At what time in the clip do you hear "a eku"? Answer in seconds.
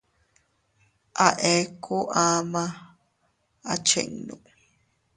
1.25-1.97